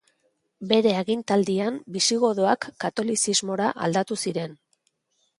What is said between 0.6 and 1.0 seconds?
Bere